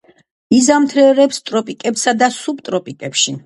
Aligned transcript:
იზამთრებს 0.59 1.39
ტროპიკებსა 1.51 2.17
და 2.25 2.33
სუბტროპიკებში. 2.41 3.39